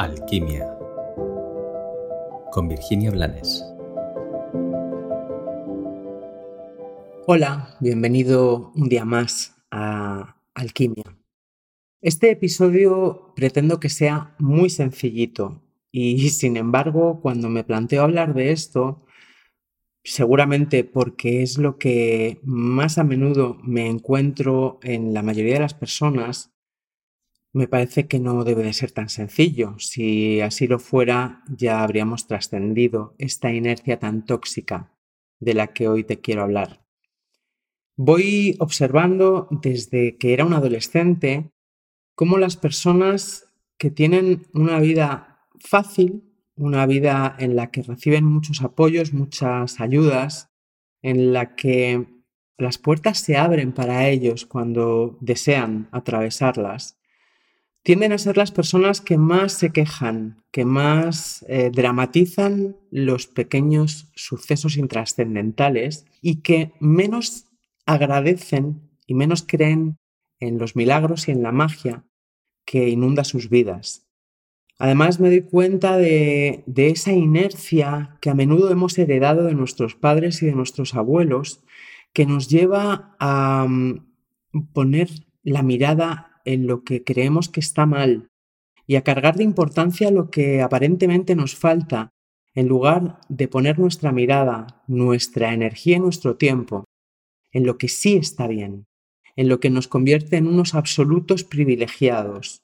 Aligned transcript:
Alquimia 0.00 0.66
con 2.52 2.68
Virginia 2.68 3.10
Blanes. 3.10 3.62
Hola, 7.26 7.76
bienvenido 7.80 8.72
un 8.74 8.88
día 8.88 9.04
más 9.04 9.54
a 9.70 10.36
Alquimia. 10.54 11.04
Este 12.00 12.30
episodio 12.30 13.34
pretendo 13.36 13.78
que 13.78 13.90
sea 13.90 14.34
muy 14.38 14.70
sencillito 14.70 15.60
y 15.92 16.30
sin 16.30 16.56
embargo 16.56 17.20
cuando 17.20 17.50
me 17.50 17.62
planteo 17.62 18.02
hablar 18.02 18.32
de 18.32 18.52
esto, 18.52 19.04
seguramente 20.02 20.82
porque 20.82 21.42
es 21.42 21.58
lo 21.58 21.76
que 21.76 22.40
más 22.42 22.96
a 22.96 23.04
menudo 23.04 23.58
me 23.62 23.86
encuentro 23.86 24.80
en 24.82 25.12
la 25.12 25.22
mayoría 25.22 25.52
de 25.52 25.60
las 25.60 25.74
personas, 25.74 26.49
me 27.52 27.66
parece 27.66 28.06
que 28.06 28.20
no 28.20 28.44
debe 28.44 28.62
de 28.62 28.72
ser 28.72 28.92
tan 28.92 29.08
sencillo. 29.08 29.74
Si 29.78 30.40
así 30.40 30.66
lo 30.66 30.78
fuera, 30.78 31.42
ya 31.48 31.82
habríamos 31.82 32.26
trascendido 32.26 33.14
esta 33.18 33.52
inercia 33.52 33.98
tan 33.98 34.24
tóxica 34.24 34.92
de 35.40 35.54
la 35.54 35.68
que 35.68 35.88
hoy 35.88 36.04
te 36.04 36.20
quiero 36.20 36.42
hablar. 36.42 36.84
Voy 37.96 38.56
observando 38.60 39.48
desde 39.50 40.16
que 40.16 40.32
era 40.32 40.44
un 40.44 40.54
adolescente 40.54 41.50
cómo 42.14 42.38
las 42.38 42.56
personas 42.56 43.46
que 43.78 43.90
tienen 43.90 44.46
una 44.54 44.78
vida 44.78 45.46
fácil, 45.58 46.22
una 46.56 46.86
vida 46.86 47.34
en 47.38 47.56
la 47.56 47.70
que 47.70 47.82
reciben 47.82 48.24
muchos 48.24 48.62
apoyos, 48.62 49.12
muchas 49.12 49.80
ayudas, 49.80 50.50
en 51.02 51.32
la 51.32 51.56
que 51.56 52.06
las 52.58 52.78
puertas 52.78 53.18
se 53.18 53.36
abren 53.36 53.72
para 53.72 54.08
ellos 54.08 54.44
cuando 54.44 55.16
desean 55.20 55.88
atravesarlas, 55.92 56.99
tienden 57.82 58.12
a 58.12 58.18
ser 58.18 58.36
las 58.36 58.52
personas 58.52 59.00
que 59.00 59.16
más 59.16 59.52
se 59.52 59.70
quejan, 59.70 60.42
que 60.50 60.64
más 60.64 61.44
eh, 61.48 61.70
dramatizan 61.72 62.76
los 62.90 63.26
pequeños 63.26 64.10
sucesos 64.14 64.76
intrascendentales 64.76 66.04
y 66.20 66.42
que 66.42 66.72
menos 66.78 67.46
agradecen 67.86 68.90
y 69.06 69.14
menos 69.14 69.44
creen 69.46 69.96
en 70.40 70.58
los 70.58 70.76
milagros 70.76 71.28
y 71.28 71.32
en 71.32 71.42
la 71.42 71.52
magia 71.52 72.04
que 72.64 72.88
inunda 72.88 73.24
sus 73.24 73.48
vidas. 73.48 74.06
Además 74.78 75.20
me 75.20 75.28
doy 75.28 75.42
cuenta 75.42 75.98
de, 75.98 76.64
esa 76.74 77.12
inercia 77.12 78.16
que 78.22 78.30
a 78.30 78.34
menudo 78.34 78.70
hemos 78.70 78.96
heredado 78.98 79.44
de 79.44 79.54
nuestros 79.54 79.94
padres 79.94 80.42
y 80.42 80.46
de 80.46 80.54
nuestros 80.54 80.94
abuelos, 80.94 81.62
que 82.14 82.24
nos 82.24 82.48
lleva 82.48 83.14
a 83.20 83.66
mm, 83.68 84.06
poner 84.72 85.10
la 85.42 85.62
mirada 85.62 86.29
en 86.52 86.66
lo 86.66 86.82
que 86.82 87.04
creemos 87.04 87.48
que 87.48 87.60
está 87.60 87.86
mal 87.86 88.28
y 88.86 88.96
a 88.96 89.02
cargar 89.02 89.36
de 89.36 89.44
importancia 89.44 90.10
lo 90.10 90.30
que 90.30 90.62
aparentemente 90.62 91.36
nos 91.36 91.54
falta, 91.54 92.10
en 92.54 92.66
lugar 92.66 93.20
de 93.28 93.46
poner 93.46 93.78
nuestra 93.78 94.10
mirada, 94.10 94.82
nuestra 94.88 95.54
energía 95.54 95.96
y 95.98 96.00
nuestro 96.00 96.36
tiempo 96.36 96.84
en 97.52 97.66
lo 97.66 97.78
que 97.78 97.88
sí 97.88 98.16
está 98.16 98.48
bien, 98.48 98.86
en 99.36 99.48
lo 99.48 99.60
que 99.60 99.70
nos 99.70 99.86
convierte 99.86 100.36
en 100.36 100.48
unos 100.48 100.74
absolutos 100.74 101.44
privilegiados, 101.44 102.62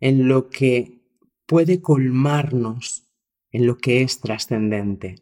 en 0.00 0.28
lo 0.28 0.48
que 0.48 1.02
puede 1.44 1.82
colmarnos, 1.82 3.04
en 3.50 3.66
lo 3.66 3.76
que 3.76 4.00
es 4.02 4.20
trascendente. 4.20 5.16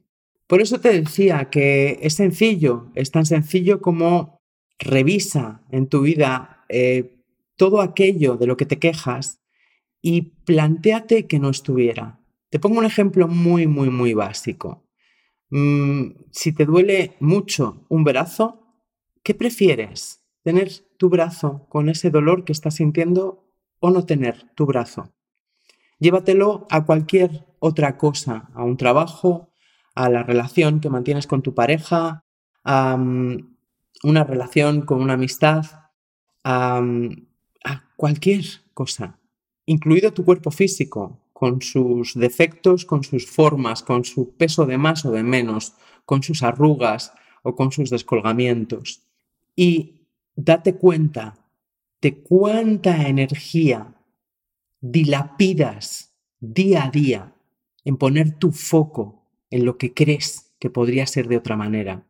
Por 0.46 0.62
eso 0.62 0.80
te 0.80 0.92
decía 0.92 1.50
que 1.50 1.98
es 2.02 2.14
sencillo, 2.14 2.92
es 2.94 3.10
tan 3.10 3.26
sencillo 3.26 3.80
como 3.80 4.38
revisa 4.78 5.62
en 5.70 5.88
tu 5.88 6.02
vida 6.02 6.64
eh, 6.68 7.17
todo 7.58 7.82
aquello 7.82 8.36
de 8.36 8.46
lo 8.46 8.56
que 8.56 8.64
te 8.64 8.78
quejas 8.78 9.42
y 10.00 10.22
planteate 10.46 11.26
que 11.26 11.40
no 11.40 11.50
estuviera. 11.50 12.20
Te 12.50 12.58
pongo 12.58 12.78
un 12.78 12.86
ejemplo 12.86 13.28
muy, 13.28 13.66
muy, 13.66 13.90
muy 13.90 14.14
básico. 14.14 14.86
Mm, 15.50 16.12
si 16.30 16.52
te 16.52 16.64
duele 16.64 17.16
mucho 17.20 17.84
un 17.88 18.04
brazo, 18.04 18.64
¿qué 19.22 19.34
prefieres? 19.34 20.24
¿Tener 20.42 20.70
tu 20.96 21.10
brazo 21.10 21.66
con 21.68 21.88
ese 21.88 22.10
dolor 22.10 22.44
que 22.44 22.52
estás 22.52 22.76
sintiendo 22.76 23.50
o 23.80 23.90
no 23.90 24.06
tener 24.06 24.50
tu 24.54 24.64
brazo? 24.64 25.12
Llévatelo 25.98 26.66
a 26.70 26.86
cualquier 26.86 27.44
otra 27.58 27.98
cosa, 27.98 28.50
a 28.54 28.62
un 28.62 28.76
trabajo, 28.76 29.50
a 29.96 30.08
la 30.08 30.22
relación 30.22 30.80
que 30.80 30.90
mantienes 30.90 31.26
con 31.26 31.42
tu 31.42 31.54
pareja, 31.54 32.24
a 32.62 32.96
mm, 32.96 33.56
una 34.04 34.22
relación 34.22 34.82
con 34.82 35.02
una 35.02 35.14
amistad, 35.14 35.66
a 36.44 36.80
mm, 37.64 37.96
cualquier 37.96 38.44
cosa, 38.74 39.18
incluido 39.66 40.12
tu 40.12 40.24
cuerpo 40.24 40.50
físico, 40.50 41.20
con 41.38 41.62
sus 41.62 42.14
defectos, 42.14 42.84
con 42.84 43.04
sus 43.04 43.26
formas, 43.26 43.84
con 43.84 44.04
su 44.04 44.34
peso 44.36 44.66
de 44.66 44.76
más 44.76 45.04
o 45.04 45.12
de 45.12 45.22
menos, 45.22 45.74
con 46.04 46.20
sus 46.24 46.42
arrugas 46.42 47.12
o 47.44 47.54
con 47.54 47.70
sus 47.70 47.90
descolgamientos. 47.90 49.02
Y 49.54 50.08
date 50.34 50.74
cuenta 50.74 51.38
de 52.00 52.22
cuánta 52.22 53.06
energía 53.06 53.94
dilapidas 54.80 56.12
día 56.40 56.86
a 56.86 56.90
día 56.90 57.34
en 57.84 57.96
poner 57.96 58.36
tu 58.38 58.50
foco 58.50 59.30
en 59.50 59.64
lo 59.64 59.78
que 59.78 59.94
crees 59.94 60.54
que 60.58 60.70
podría 60.70 61.06
ser 61.06 61.28
de 61.28 61.36
otra 61.36 61.56
manera, 61.56 62.04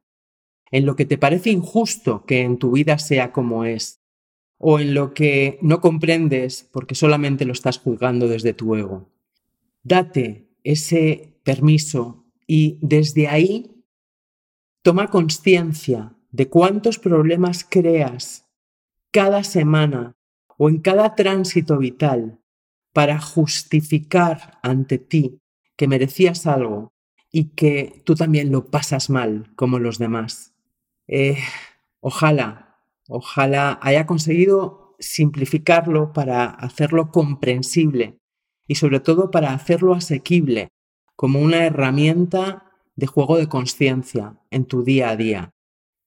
en 0.71 0.87
lo 0.87 0.97
que 0.97 1.05
te 1.05 1.19
parece 1.19 1.51
injusto 1.51 2.25
que 2.25 2.41
en 2.41 2.59
tu 2.59 2.71
vida 2.73 2.99
sea 2.99 3.33
como 3.33 3.65
es, 3.65 3.98
o 4.59 4.81
en 4.81 4.93
lo 4.93 5.15
que 5.15 5.59
no 5.63 5.81
comprendes 5.81 6.69
porque 6.73 6.95
solamente 6.95 7.45
lo 7.45 7.53
estás 7.53 7.79
juzgando 7.79 8.29
desde 8.29 8.53
tu 8.53 8.75
ego. 8.75 9.09
Date 9.83 10.51
ese 10.65 11.41
permiso 11.45 12.27
y 12.47 12.79
desde 12.83 13.29
ahí 13.29 13.85
toma 14.83 15.09
conciencia 15.09 16.15
de 16.31 16.49
cuántos 16.49 16.99
problemas 16.99 17.65
creas 17.69 18.47
cada 19.11 19.45
semana 19.45 20.17
o 20.57 20.69
en 20.69 20.79
cada 20.81 21.15
tránsito 21.15 21.79
vital 21.79 22.41
para 22.93 23.21
justificar 23.21 24.59
ante 24.63 24.99
ti 24.99 25.41
que 25.77 25.87
merecías 25.89 26.47
algo 26.47 26.93
y 27.31 27.51
que 27.51 28.03
tú 28.05 28.15
también 28.15 28.51
lo 28.51 28.67
pasas 28.67 29.11
mal 29.11 29.53
como 29.55 29.79
los 29.79 29.99
demás. 29.99 30.55
Eh, 31.07 31.39
ojalá 32.01 32.68
Ojalá 33.09 33.79
haya 33.83 34.07
conseguido 34.07 34.95
simplificarlo 34.99 36.13
para 36.13 36.45
hacerlo 36.45 37.11
comprensible 37.11 38.19
y 38.67 38.75
sobre 38.75 39.01
todo 39.01 39.31
para 39.31 39.55
hacerlo 39.55 39.95
asequible 39.95 40.69
como 41.17 41.41
una 41.41 41.65
herramienta 41.65 42.71
de 42.95 43.07
juego 43.07 43.39
de 43.39 43.49
conciencia 43.49 44.39
en 44.51 44.67
tu 44.67 44.85
día 44.85 45.09
a 45.11 45.17
día 45.17 45.51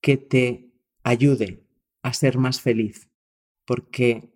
que 0.00 0.16
te 0.16 0.72
ayude 1.02 1.66
a 2.02 2.12
ser 2.12 2.38
más 2.38 2.60
feliz. 2.60 3.10
Porque 3.66 4.32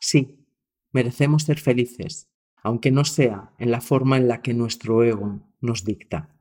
sí, 0.00 0.46
merecemos 0.92 1.42
ser 1.42 1.58
felices, 1.58 2.28
aunque 2.62 2.90
no 2.90 3.04
sea 3.04 3.52
en 3.58 3.70
la 3.70 3.80
forma 3.80 4.16
en 4.16 4.28
la 4.28 4.40
que 4.40 4.54
nuestro 4.54 5.02
ego 5.04 5.40
nos 5.60 5.84
dicta. 5.84 6.37